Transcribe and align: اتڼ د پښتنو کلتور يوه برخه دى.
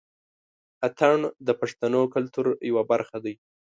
اتڼ 0.87 1.13
د 1.47 1.49
پښتنو 1.61 2.01
کلتور 2.13 2.45
يوه 2.69 2.83
برخه 2.91 3.17
دى. 3.25 3.35